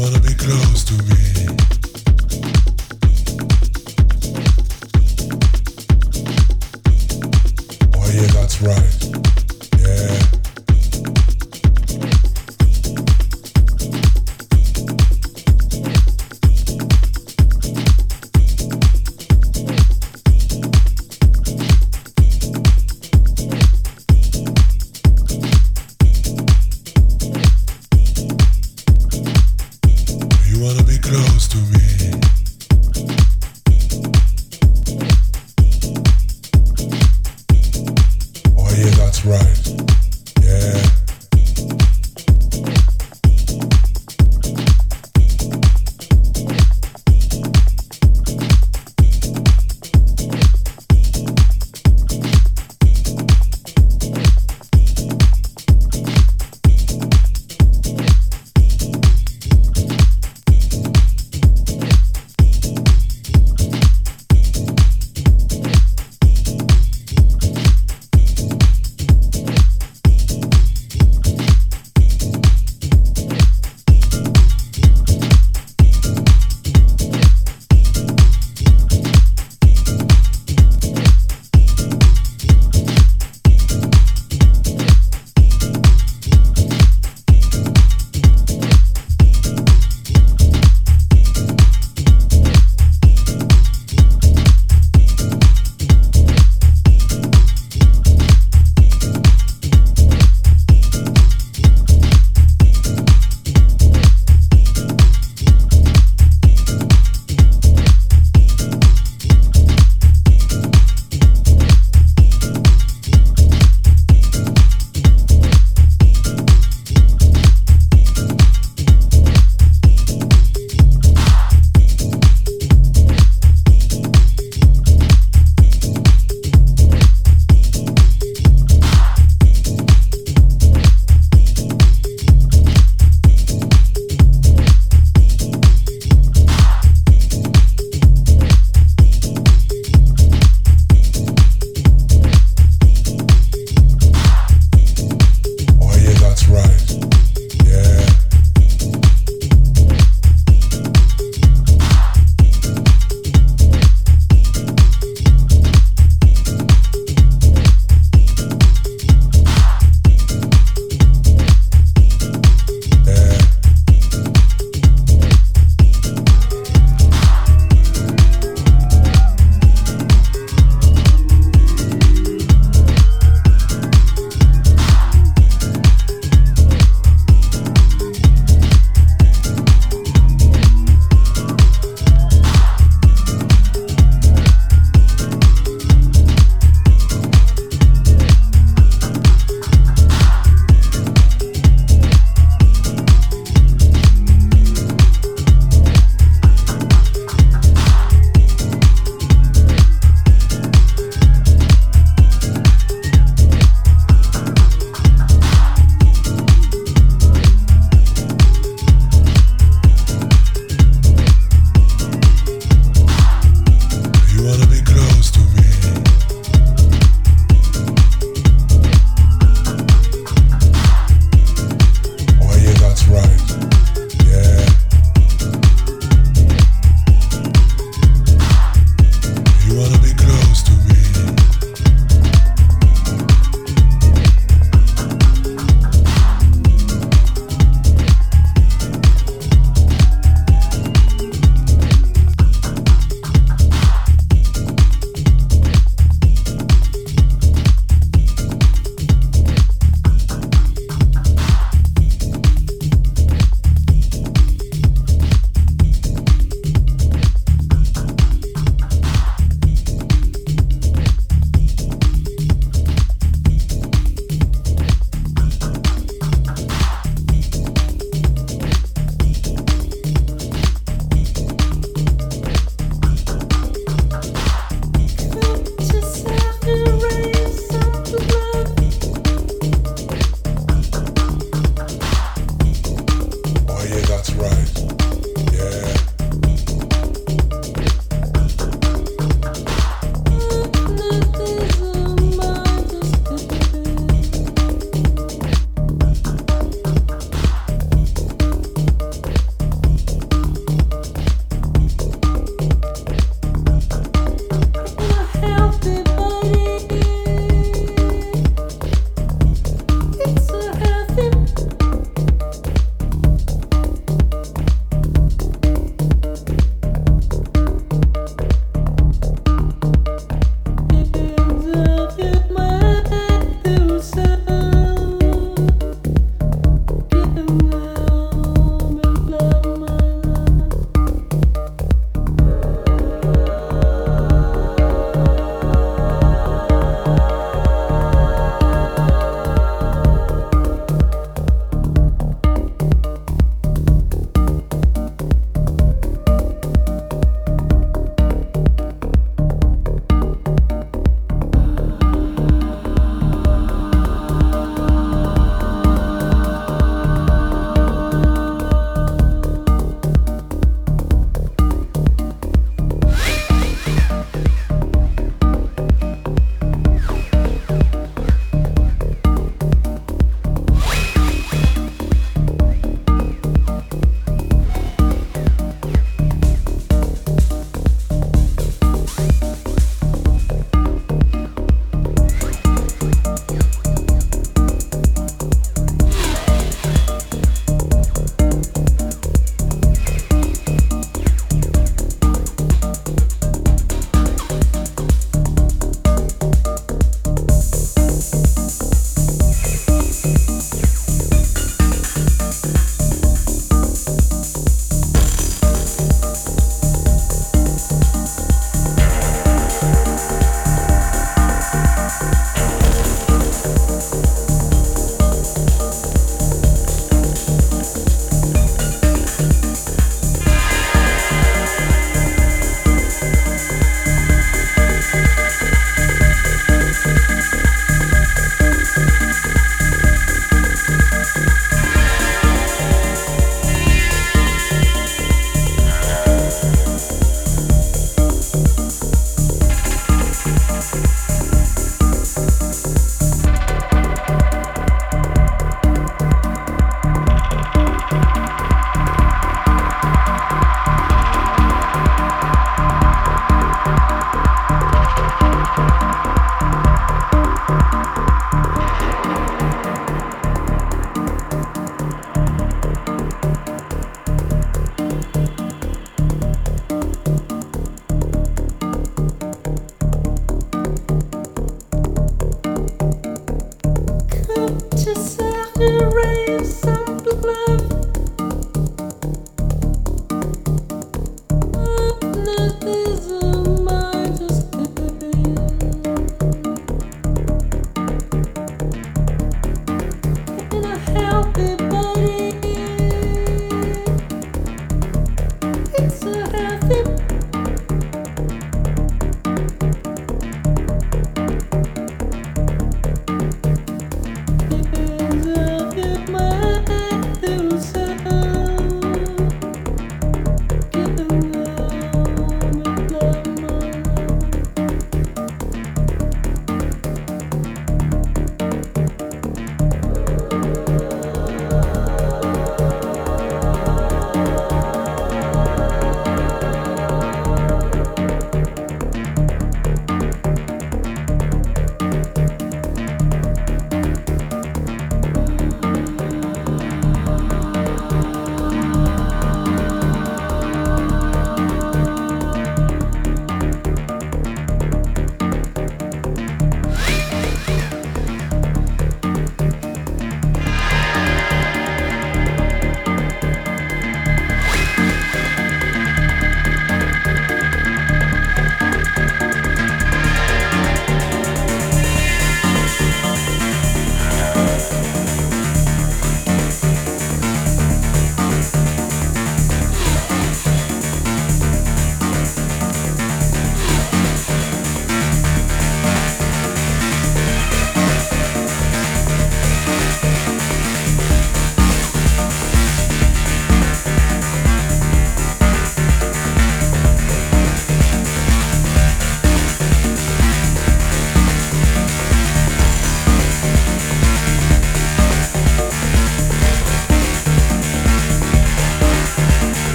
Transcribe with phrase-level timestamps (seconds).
[0.00, 1.79] wanna be close to me.